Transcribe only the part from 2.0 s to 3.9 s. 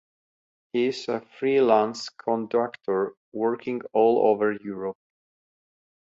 conductor working